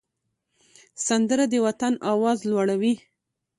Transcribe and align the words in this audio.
سندره 1.05 1.45
د 1.53 1.55
وطن 1.65 1.93
آواز 2.13 2.39
لوړوي 2.51 2.93